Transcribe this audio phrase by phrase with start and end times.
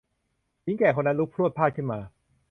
[0.63, 1.99] หญิงแก่คนนั้นลุกพรวดพราดขึ้นมา